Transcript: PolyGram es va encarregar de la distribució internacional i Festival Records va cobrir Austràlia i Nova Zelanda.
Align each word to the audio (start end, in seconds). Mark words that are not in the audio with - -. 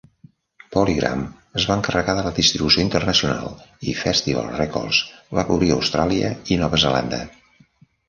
PolyGram 0.75 1.19
es 1.59 1.67
va 1.71 1.75
encarregar 1.81 2.15
de 2.21 2.23
la 2.29 2.31
distribució 2.39 2.85
internacional 2.87 3.53
i 3.93 3.97
Festival 4.01 4.51
Records 4.59 5.05
va 5.41 5.49
cobrir 5.55 5.73
Austràlia 5.81 6.35
i 6.57 6.63
Nova 6.67 6.85
Zelanda. 6.89 7.27